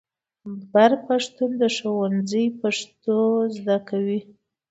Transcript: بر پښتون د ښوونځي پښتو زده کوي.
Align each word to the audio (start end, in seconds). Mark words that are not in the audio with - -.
بر 0.73 0.91
پښتون 1.05 1.51
د 1.61 1.63
ښوونځي 1.75 2.45
پښتو 2.61 3.17
زده 3.57 3.77
کوي. 3.89 4.19